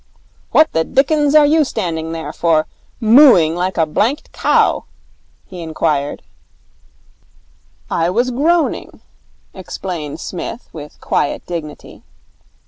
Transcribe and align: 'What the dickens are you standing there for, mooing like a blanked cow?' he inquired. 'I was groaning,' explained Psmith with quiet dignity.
'What 0.49 0.71
the 0.71 0.83
dickens 0.83 1.35
are 1.35 1.45
you 1.45 1.63
standing 1.63 2.11
there 2.11 2.33
for, 2.33 2.65
mooing 2.99 3.55
like 3.55 3.77
a 3.77 3.85
blanked 3.85 4.31
cow?' 4.31 4.85
he 5.45 5.61
inquired. 5.61 6.23
'I 7.91 8.09
was 8.09 8.31
groaning,' 8.31 9.01
explained 9.53 10.19
Psmith 10.19 10.67
with 10.73 10.99
quiet 11.01 11.45
dignity. 11.45 12.01